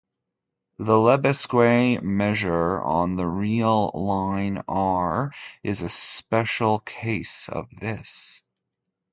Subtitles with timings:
[0.79, 5.31] The Lebesgue measure on the real line R
[5.61, 8.41] is a special case of this.